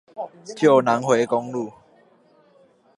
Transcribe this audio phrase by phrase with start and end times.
[0.57, 1.71] 舊南迴公路